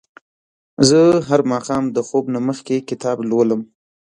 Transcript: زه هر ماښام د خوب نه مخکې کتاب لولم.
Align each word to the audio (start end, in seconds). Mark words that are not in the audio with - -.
زه 0.89 0.99
هر 1.29 1.41
ماښام 1.51 1.83
د 1.95 1.97
خوب 2.07 2.25
نه 2.33 2.39
مخکې 2.47 2.85
کتاب 2.89 3.17
لولم. 3.29 3.61